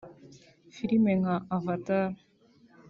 [0.75, 2.09] Filime nka Avatar